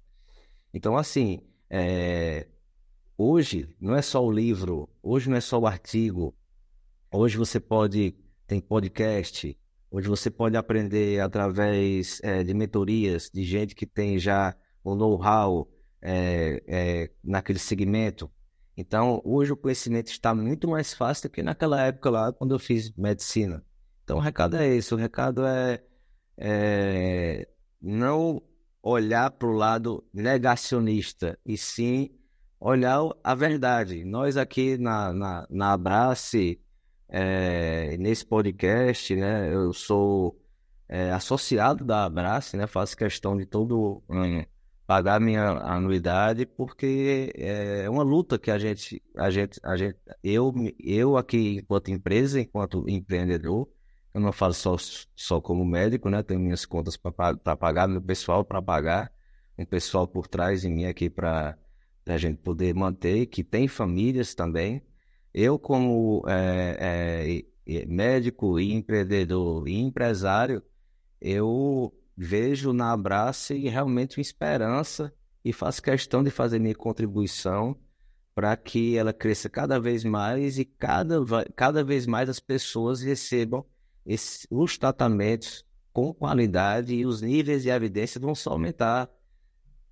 [0.73, 2.47] Então, assim, é...
[3.21, 6.35] hoje não é só o livro, hoje não é só o artigo,
[7.13, 9.59] hoje você pode, tem podcast,
[9.91, 15.71] hoje você pode aprender através é, de mentorias, de gente que tem já o know-how
[16.01, 18.31] é, é, naquele segmento.
[18.75, 22.59] Então, hoje o conhecimento está muito mais fácil do que naquela época lá, quando eu
[22.59, 23.63] fiz medicina.
[24.03, 25.83] Então, o recado é esse: o recado é,
[26.39, 27.47] é
[27.83, 28.43] não
[28.83, 32.19] olhar para o lado negacionista, e sim
[32.61, 34.05] olhar a verdade.
[34.05, 36.61] Nós aqui na, na, na Abrace,
[37.09, 40.39] é, nesse podcast, né, eu sou
[40.89, 44.47] é, associado da Abrace, né, faço questão de todo ano
[44.91, 50.53] pagar minha anuidade porque é uma luta que a gente, a gente, a gente, eu,
[50.81, 53.69] eu aqui enquanto empresa, enquanto empreendedor,
[54.13, 54.75] eu não falo só,
[55.15, 56.25] só como médico, né?
[56.25, 59.13] Tenho minhas contas para pagar, meu pessoal para pagar,
[59.57, 61.57] um pessoal por trás de mim aqui para
[62.13, 64.83] a gente poder manter, que tem famílias também.
[65.33, 70.63] Eu como é, é, médico e empreendedor e empresário,
[71.21, 75.13] eu vejo na Abrace realmente uma esperança
[75.45, 77.77] e faço questão de fazer minha contribuição
[78.35, 81.17] para que ela cresça cada vez mais e cada,
[81.55, 83.65] cada vez mais as pessoas recebam
[84.05, 89.11] esse, os tratamentos com qualidade e os níveis de evidência vão só aumentar.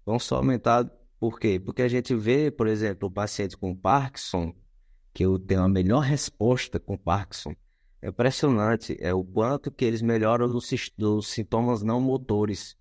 [0.04, 1.58] Vão só aumentar por quê?
[1.58, 4.54] Porque a gente vê, por exemplo, o paciente com Parkinson,
[5.12, 7.54] que eu tenho a melhor resposta com Parkinson,
[8.00, 12.76] é impressionante é o quanto que eles melhoram dos, dos sintomas não motores,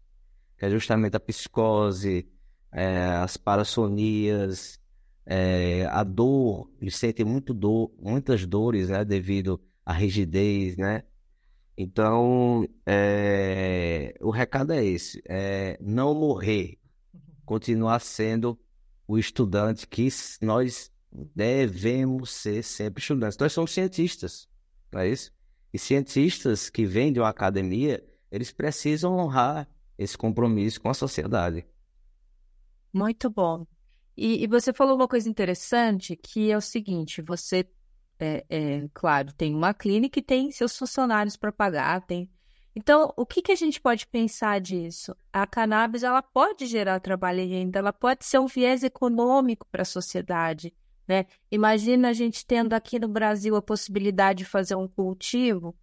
[0.58, 2.30] que é justamente a psicose,
[2.72, 4.80] é, as parassonias,
[5.26, 11.04] é, a dor, eles sentem muito dor, muitas dores, né, devido à rigidez, né?
[11.76, 16.78] Então, é, o recado é esse, é não morrer,
[17.48, 18.60] continuar sendo
[19.08, 20.10] o estudante que
[20.42, 20.92] nós
[21.34, 23.38] devemos ser sempre estudantes.
[23.38, 24.50] Nós somos cientistas,
[24.92, 25.34] não é isso?
[25.74, 31.66] E cientistas que vêm de uma academia, eles precisam honrar esse compromisso com a sociedade.
[32.94, 33.66] Muito bom.
[34.16, 37.66] E, e você falou uma coisa interessante, que é o seguinte: você,
[38.20, 42.30] é, é, claro, tem uma clínica e tem seus funcionários para pagar, tem.
[42.78, 45.16] Então, o que, que a gente pode pensar disso?
[45.34, 49.82] A cannabis ela pode gerar trabalho e renda, ela pode ser um viés econômico para
[49.82, 50.72] a sociedade.
[51.08, 51.26] Né?
[51.52, 55.76] Imagina a gente tendo aqui no Brasil a possibilidade de fazer um cultivo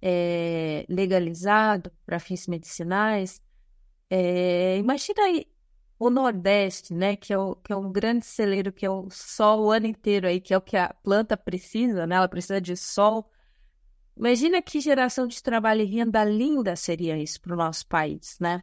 [0.00, 3.42] é, legalizado para fins medicinais.
[4.08, 5.48] É, imagina aí
[5.98, 9.64] o Nordeste, né, que é, o, que é um grande celeiro, que é o sol
[9.64, 12.14] o ano inteiro aí, que é o que a planta precisa, né?
[12.14, 13.28] Ela precisa de sol.
[14.16, 18.62] Imagina que geração de trabalho e renda linda seria isso para o nosso país, né?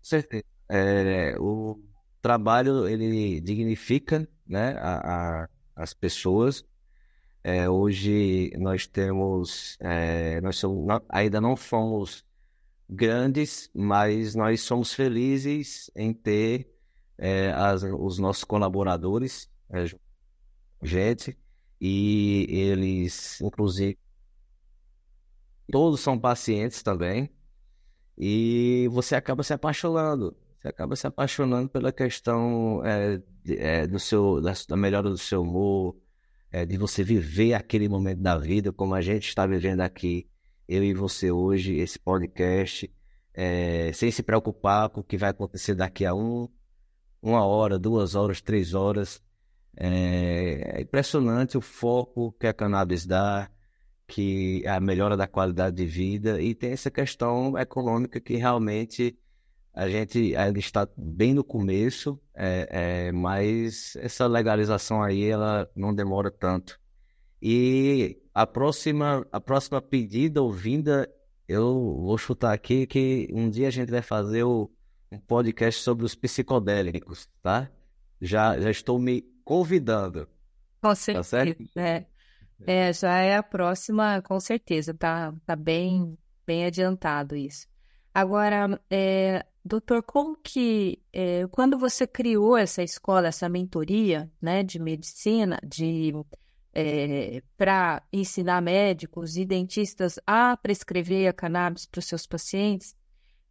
[0.00, 0.44] Certeza.
[0.68, 1.78] É, o
[2.22, 6.64] trabalho ele dignifica né, a, a as pessoas.
[7.44, 12.24] É, hoje nós temos, é, nós somos, ainda não fomos
[12.88, 16.72] grandes, mas nós somos felizes em ter
[17.18, 19.86] é, as, os nossos colaboradores, é,
[20.82, 21.36] gente,
[21.84, 23.98] e eles, inclusive,
[25.70, 27.30] todos são pacientes também,
[28.16, 34.40] e você acaba se apaixonando você acaba se apaixonando pela questão é, é, do seu,
[34.40, 35.96] da, da, melhora do seu humor,
[36.52, 40.28] é, de você viver aquele momento da vida como a gente está vivendo aqui,
[40.68, 42.88] eu e você hoje, esse podcast,
[43.94, 46.48] sem se preocupar com o que vai acontecer daqui a um,
[47.20, 49.20] uma hora, duas horas, três horas.
[49.76, 53.50] É, é impressionante o foco que a cannabis dá,
[54.06, 59.16] que a melhora da qualidade de vida e tem essa questão econômica que realmente
[59.74, 65.94] a gente ainda está bem no começo, é, é, mas essa legalização aí ela não
[65.94, 66.78] demora tanto.
[67.40, 71.10] E a próxima, a próxima pedida ou vinda,
[71.48, 74.70] eu vou chutar aqui que um dia a gente vai fazer o,
[75.10, 77.70] um podcast sobre os psicodélicos, tá?
[78.20, 80.26] Já, já estou me convidando.
[80.80, 81.70] Com tá certeza.
[81.74, 82.06] Tá é.
[82.66, 84.92] é, já é a próxima, com certeza.
[84.94, 87.66] Tá, tá bem, bem adiantado isso.
[88.14, 94.78] Agora, é, doutor, como que, é, quando você criou essa escola, essa mentoria, né, de
[94.78, 96.12] medicina, de
[96.74, 102.96] é, para ensinar médicos e dentistas a prescrever a cannabis para os seus pacientes,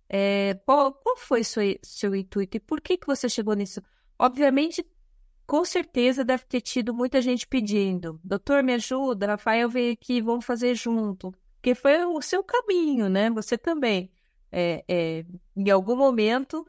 [0.09, 3.81] é, qual, qual, foi seu, seu intuito e por que, que você chegou nisso?
[4.19, 4.85] Obviamente,
[5.51, 10.45] com certeza deve ter tido muita gente pedindo, doutor, me ajuda, Rafael veio aqui, vamos
[10.45, 13.29] fazer junto, porque foi o seu caminho, né?
[13.31, 14.09] Você também
[14.49, 16.65] é, é, em algum momento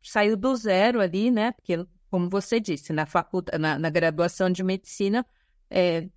[0.00, 1.50] saiu do zero ali, né?
[1.50, 5.26] Porque, como você disse, na, faculdade, na, na graduação de medicina,
[5.68, 6.08] é,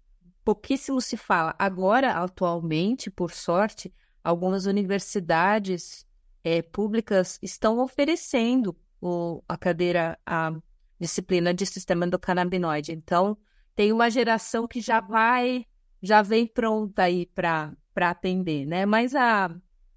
[0.46, 1.56] pouquíssimo se fala.
[1.58, 3.92] Agora, atualmente, por sorte,
[4.24, 6.06] algumas universidades
[6.44, 10.54] é, públicas estão oferecendo o, a cadeira, a
[11.00, 12.92] disciplina de sistema endocannabinoide.
[12.92, 13.38] Então,
[13.76, 15.66] tem uma geração que já vai,
[16.02, 18.86] já vem pronta aí para atender, né?
[18.86, 19.50] Mas a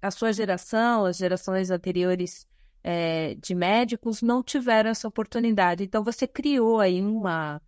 [0.03, 2.45] a sua geração, as gerações anteriores
[2.83, 5.85] é, de médicos não tiveram essa oportunidade.
[5.85, 7.61] Então, você criou aí uma,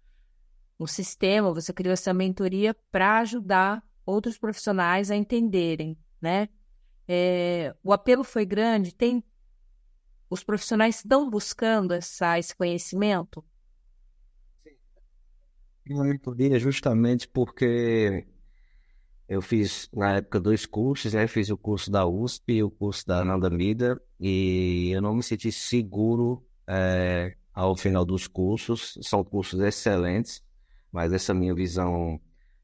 [0.78, 6.50] um sistema, você criou essa mentoria para ajudar outros profissionais a entenderem, né?
[7.08, 9.24] É, o apelo foi grande, tem
[10.30, 13.44] os profissionais estão buscando essa, esse conhecimento?
[15.88, 18.26] Mentoria justamente porque
[19.28, 21.28] eu fiz, na época, dois cursos, né?
[21.28, 25.24] Fiz o curso da USP e o curso da Nanda Mida, e eu não me
[25.24, 28.98] senti seguro é, ao final dos cursos.
[29.02, 30.44] São cursos excelentes,
[30.92, 32.20] mas essa minha visão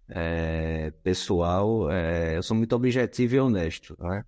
[0.07, 4.25] é, pessoal, é, eu sou muito objetivo e honesto, né?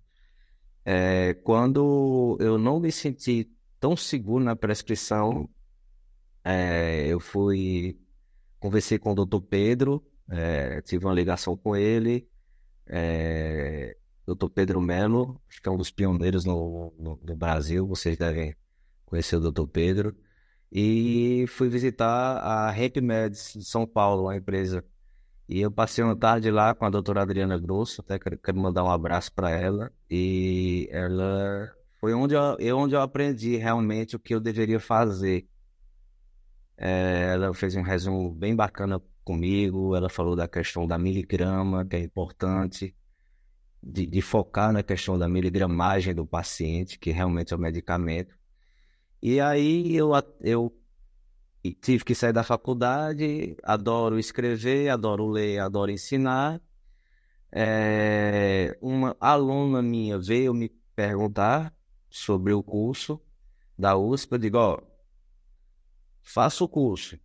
[0.84, 5.48] É, quando eu não me senti tão seguro na prescrição,
[6.44, 7.98] é, eu fui,
[8.58, 12.28] conversei com o doutor Pedro, é, tive uma ligação com ele,
[12.86, 14.48] é, Dr.
[14.48, 18.54] Pedro Melo, acho que é um dos pioneiros no, no, no, Brasil, vocês devem
[19.04, 19.66] conhecer o Dr.
[19.66, 20.16] Pedro.
[20.72, 24.84] E fui visitar a Ramp Meds de São Paulo, uma empresa.
[25.48, 28.90] E eu passei uma tarde lá com a doutora Adriana Grosso, até quero, mandar um
[28.90, 29.92] abraço para ela.
[30.10, 35.46] E ela foi onde eu, onde eu aprendi realmente o que eu deveria fazer.
[36.76, 41.96] É, ela fez um resumo bem bacana comigo, ela falou da questão da miligrama, que
[41.96, 42.94] é importante,
[43.82, 48.34] de, de, focar na questão da miligramagem do paciente, que realmente é o medicamento.
[49.22, 50.74] E aí eu, eu
[51.72, 56.60] tive que sair da faculdade, adoro escrever, adoro ler, adoro ensinar.
[57.52, 61.72] É, uma aluna minha veio me perguntar
[62.10, 63.20] sobre o curso
[63.78, 64.78] da USP, eu digo, ó,
[66.22, 67.18] faça o curso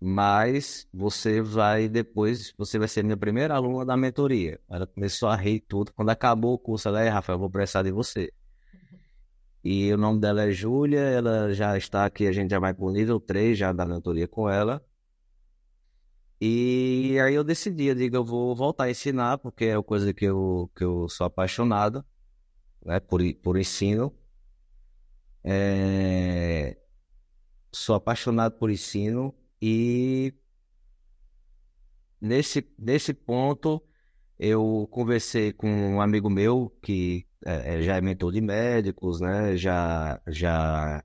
[0.00, 4.60] mas você vai depois, você vai ser minha primeira aluna da mentoria.
[4.68, 5.92] Ela começou a rir tudo.
[5.94, 8.32] Quando acabou o curso, ela é, Rafael, eu vou precisar de você.
[9.68, 12.84] E o nome dela é Júlia, ela já está aqui, a gente já vai para
[12.84, 14.80] o nível 3 já da mentoria com ela.
[16.40, 20.14] E aí eu decidi, eu digo, eu vou voltar a ensinar, porque é uma coisa
[20.14, 22.04] que eu, que eu sou apaixonado,
[22.84, 24.16] né, por, por ensino.
[25.42, 26.78] É...
[27.72, 30.32] Sou apaixonado por ensino e
[32.20, 33.82] nesse, nesse ponto
[34.38, 39.56] eu conversei com um amigo meu que é, é, já é mentor de médicos, né?
[39.56, 41.02] Já, já,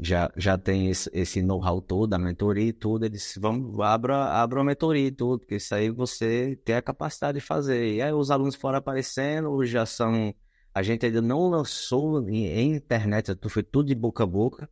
[0.00, 3.04] já, já tem esse, esse know-how todo, da mentoria e tudo.
[3.04, 6.82] Ele disse, vamos, abra, abra uma mentoria e tudo, porque isso aí você tem a
[6.82, 7.94] capacidade de fazer.
[7.94, 10.34] E aí os alunos foram aparecendo, já são...
[10.74, 14.70] A gente ainda não lançou em, em internet, foi tudo de boca a boca,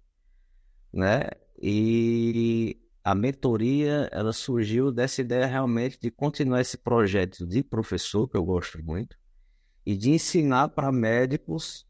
[0.93, 1.25] né?
[1.61, 2.79] E
[3.09, 8.45] a mentoria, ela surgiu dessa ideia realmente de continuar esse projeto de professor, que eu
[8.45, 9.17] gosto muito,
[9.87, 11.87] e de ensinar para médicos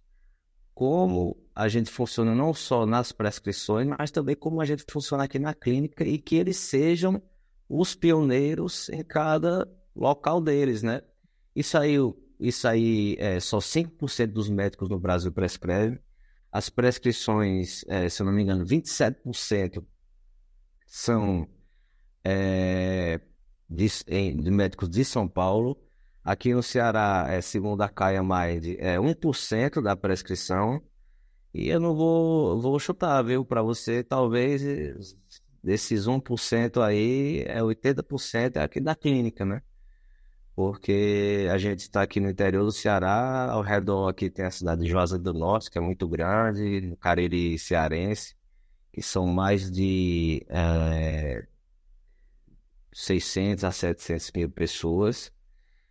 [0.72, 5.40] como a gente funciona não só nas prescrições, mas também como a gente funciona aqui
[5.40, 7.20] na clínica e que eles sejam
[7.68, 11.02] os pioneiros em cada local deles, né?
[11.52, 11.96] Isso aí,
[12.38, 15.98] isso aí é, só 5% dos médicos no Brasil prescrevem.
[16.52, 19.84] As prescrições, é, se eu não me engano, 27%
[20.88, 21.46] são
[22.24, 23.20] é,
[23.68, 23.86] de,
[24.34, 25.78] de, médicos de São Paulo.
[26.24, 30.82] Aqui no Ceará, é, segundo a Caia Mind, é 1% da prescrição.
[31.54, 33.44] E eu não vou, vou chutar, viu?
[33.44, 34.62] Para você, talvez
[35.62, 39.62] desses 1% aí, é 80% é aqui da clínica, né?
[40.54, 44.82] Porque a gente está aqui no interior do Ceará, ao redor aqui tem a cidade
[44.82, 48.37] de Juazeiro do Norte, que é muito grande, no Cariri cearense,
[48.92, 51.46] que são mais de é,
[52.92, 55.32] 600 a 700 mil pessoas.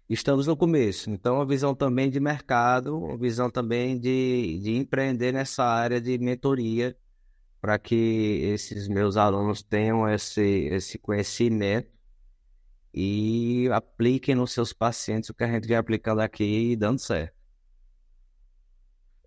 [0.09, 5.33] Estamos no começo, então a visão também de mercado, a visão também de, de empreender
[5.33, 6.97] nessa área de mentoria,
[7.59, 7.95] para que
[8.43, 11.91] esses meus alunos tenham esse, esse conhecimento
[12.93, 17.36] e apliquem nos seus pacientes o que a gente vem aplicando aqui e dando certo.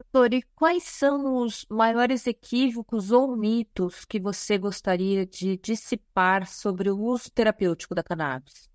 [0.00, 6.90] Doutor, e quais são os maiores equívocos ou mitos que você gostaria de dissipar sobre
[6.90, 8.68] o uso terapêutico da cannabis?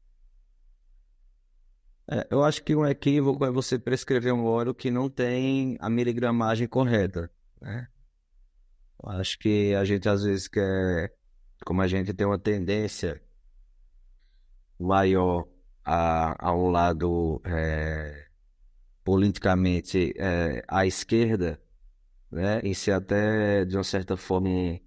[2.07, 5.89] É, eu acho que um equívoco é você prescrever um óleo que não tem a
[5.89, 7.87] miligramagem correta, né?
[9.03, 11.11] Eu acho que a gente às vezes quer,
[11.65, 13.19] como a gente tem uma tendência
[14.79, 15.47] maior
[15.83, 18.27] a, a um lado é,
[19.05, 21.61] politicamente é, à esquerda,
[22.31, 22.59] né?
[22.63, 24.81] E ser até, de uma certa forma, um,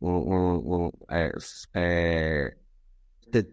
[0.00, 1.32] um, um, é,
[1.74, 2.56] é,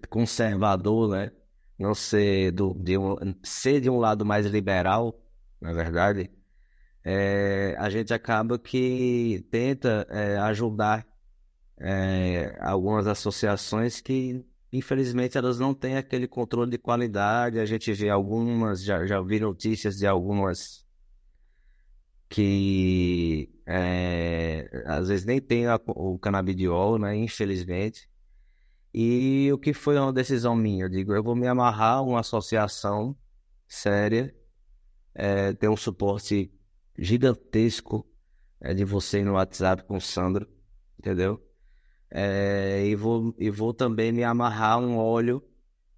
[0.09, 1.31] conservador, né?
[1.79, 5.19] Não ser, do, de um, ser de um lado mais liberal,
[5.59, 6.29] na verdade,
[7.03, 11.07] é, a gente acaba que tenta é, ajudar
[11.77, 17.59] é, algumas associações que infelizmente elas não têm aquele controle de qualidade.
[17.59, 20.83] A gente vê algumas, já, já vi notícias de algumas
[22.27, 27.15] que é, às vezes nem tem a, o canabidiol, né?
[27.15, 28.09] Infelizmente.
[28.91, 30.85] E o que foi uma decisão minha?
[30.85, 33.15] Eu digo, eu vou me amarrar a uma associação
[33.67, 34.35] séria,
[35.13, 36.51] é, ter um suporte
[36.97, 38.07] gigantesco
[38.59, 40.47] é, de você no WhatsApp com o Sandro,
[40.97, 41.39] entendeu?
[42.15, 45.43] É, e, vou, e vou também me amarrar um óleo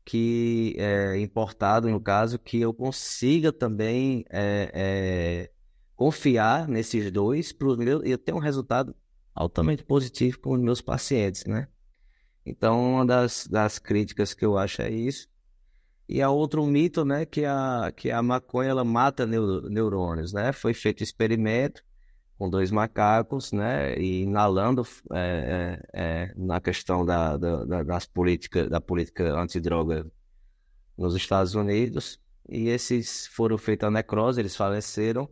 [0.05, 5.51] que é importado, no caso, que eu consiga também é, é,
[5.93, 7.67] confiar nesses dois para
[8.05, 8.95] e eu ter um resultado
[9.33, 11.67] altamente positivo com os meus pacientes, né?
[12.45, 15.27] Então, uma das, das críticas que eu acho é isso.
[16.07, 20.53] E há outro mito, né, que a, que a maconha ela mata neurônios, né?
[20.53, 21.83] Foi feito experimento
[22.37, 28.69] com dois macacos, né, e inalando é, é, é, na questão da, da, das políticas,
[28.69, 30.05] da política antidroga
[30.97, 32.19] nos Estados Unidos,
[32.49, 35.29] e esses foram feitos a necrose, eles faleceram,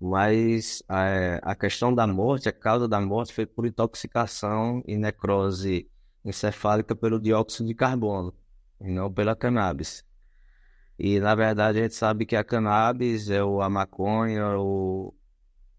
[0.00, 4.96] mas a, é, a questão da morte, a causa da morte foi por intoxicação e
[4.96, 5.88] necrose
[6.24, 8.34] encefálica pelo dióxido de carbono,
[8.80, 10.04] e não pela cannabis.
[10.98, 15.14] E na verdade a gente sabe que a cannabis é o, a maconha, o,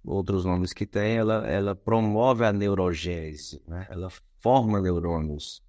[0.03, 3.87] outros nomes que tem, ela, ela promove a neurogênese, né?
[3.89, 4.09] ela
[4.41, 5.63] forma neurônios,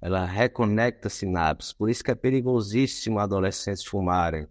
[0.00, 1.72] ela reconecta sinapses.
[1.72, 4.48] Por isso que é perigosíssimo adolescentes fumarem,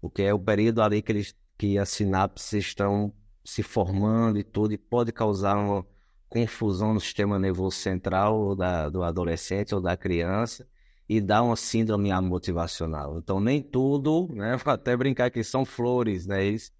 [0.00, 3.12] porque é o período ali que, eles, que as sinapses estão
[3.44, 5.86] se formando e tudo, e pode causar uma
[6.28, 10.66] confusão no sistema nervoso central da, do adolescente ou da criança
[11.08, 13.18] e dar uma síndrome motivacional.
[13.18, 14.56] Então, nem tudo, né?
[14.62, 16.44] Vou até brincar que são flores, né?
[16.44, 16.72] Isso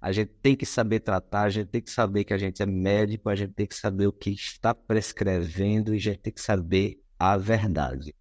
[0.00, 2.66] a gente tem que saber tratar, a gente tem que saber que a gente é
[2.66, 6.40] médico, a gente tem que saber o que está prescrevendo e a gente tem que
[6.40, 8.14] saber a verdade.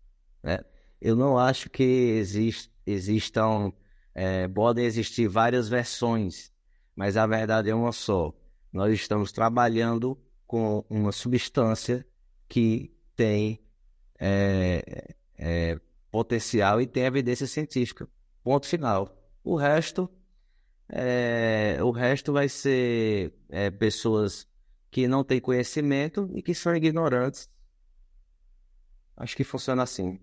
[0.44, 0.60] Né?
[1.00, 3.72] Eu não acho que exist, existam,
[4.14, 6.52] é, podem existir várias versões,
[6.94, 8.34] mas a verdade é uma só.
[8.74, 12.06] Nós estamos trabalhando com uma substância
[12.50, 13.64] que tem
[14.20, 15.80] é, é,
[16.12, 18.06] potencial e tem evidência científica.
[18.44, 19.16] Ponto final.
[19.44, 20.10] O resto
[20.90, 24.48] é, o resto vai ser é, pessoas
[24.90, 27.50] que não têm conhecimento e que são ignorantes.
[29.16, 30.20] Acho que funciona assim.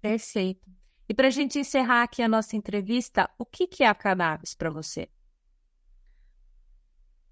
[0.00, 0.70] Perfeito.
[1.08, 4.54] E para a gente encerrar aqui a nossa entrevista, o que, que é a cannabis
[4.54, 5.08] para você?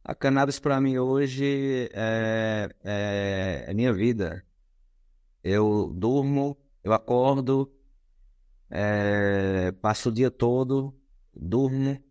[0.02, 4.44] A cannabis para mim hoje é, é, é, minha vida.
[5.44, 7.72] Eu durmo, eu acordo,
[8.68, 10.98] é, passo o dia todo,
[11.32, 12.02] durmo,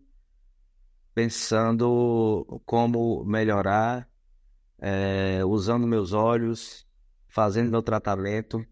[1.17, 4.07] pensando como melhorar,
[4.77, 6.85] é, usando meus olhos,
[7.27, 8.63] fazendo meu tratamento.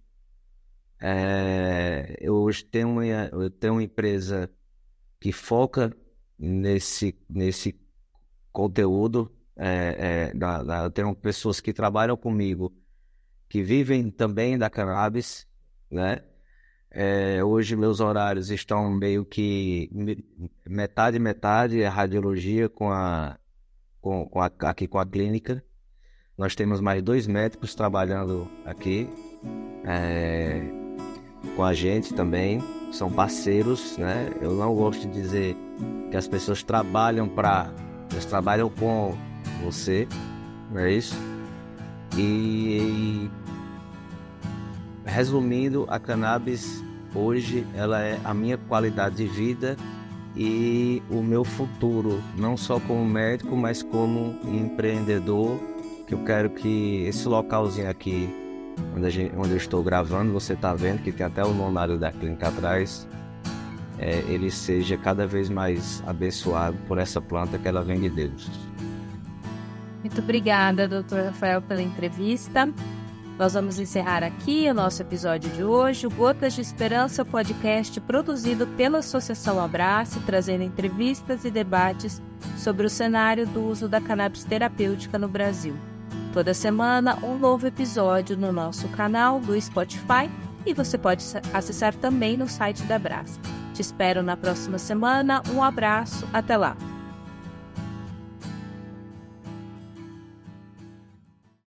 [1.01, 4.47] É, eu hoje tenho uma, eu tenho uma empresa
[5.19, 5.91] que foca
[6.37, 7.81] nesse, nesse
[8.51, 9.35] conteúdo.
[9.55, 12.71] É, da, da, eu tenho pessoas que trabalham comigo
[13.49, 15.47] que vivem também da cannabis,
[15.89, 16.23] né?
[16.97, 19.89] É, hoje meus horários estão meio que
[20.65, 23.37] metade metade a radiologia com a,
[23.99, 25.61] com, com a aqui com a clínica.
[26.37, 29.09] Nós temos mais dois médicos trabalhando aqui
[29.83, 30.61] é,
[31.57, 32.63] com a gente também.
[32.93, 34.31] São parceiros, né?
[34.41, 35.57] Eu não gosto de dizer
[36.09, 37.73] que as pessoas trabalham para,
[38.09, 39.17] eles trabalham com
[39.65, 40.07] você,
[40.71, 41.15] não é isso?
[42.17, 43.29] E
[45.15, 49.77] resumindo, a cannabis hoje ela é a minha qualidade de vida
[50.35, 55.57] e o meu futuro, não só como médico, mas como empreendedor,
[56.05, 58.29] que eu quero que esse localzinho aqui,
[58.93, 62.11] onde, gente, onde eu estou gravando, você está vendo que tem até o nome da
[62.11, 63.07] clínica atrás,
[63.97, 68.51] é, ele seja cada vez mais abençoado por essa planta que ela vem de Deus.
[70.01, 72.69] Muito obrigada, doutor Rafael, pela entrevista.
[73.37, 78.65] Nós vamos encerrar aqui o nosso episódio de hoje, o Gotas de Esperança, podcast produzido
[78.65, 82.21] pela Associação Abraço, trazendo entrevistas e debates
[82.57, 85.75] sobre o cenário do uso da cannabis terapêutica no Brasil.
[86.31, 90.29] Toda semana, um novo episódio no nosso canal do Spotify
[90.65, 91.23] e você pode
[91.53, 93.39] acessar também no site da Abraço.
[93.73, 95.43] Te espero na próxima semana.
[95.53, 96.94] Um abraço, até lá!